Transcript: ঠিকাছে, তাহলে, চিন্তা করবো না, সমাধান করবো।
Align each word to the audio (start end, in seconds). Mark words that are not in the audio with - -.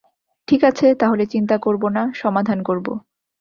ঠিকাছে, 0.47 0.87
তাহলে, 0.95 1.23
চিন্তা 1.25 1.55
করবো 1.57 1.87
না, 1.89 2.03
সমাধান 2.13 2.59
করবো। 2.63 2.91